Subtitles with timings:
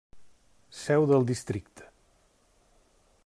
[0.85, 1.87] Seu del districte: